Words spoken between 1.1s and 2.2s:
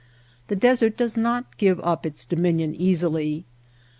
not give up